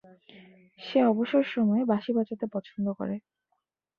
সে 0.79 0.99
অবসর 1.03 1.43
সময়ে 1.53 1.83
বাঁশি 1.85 2.11
বাজাতে 2.17 2.45
পছন্দ 2.53 2.85
করে। 2.93 3.15